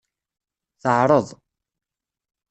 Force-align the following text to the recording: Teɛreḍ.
Teɛreḍ. 0.81 1.27